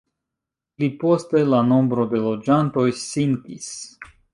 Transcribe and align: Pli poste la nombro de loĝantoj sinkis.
Pli 0.79 0.89
poste 1.03 1.43
la 1.51 1.61
nombro 1.69 2.09
de 2.15 2.25
loĝantoj 2.27 2.91
sinkis. 3.07 3.75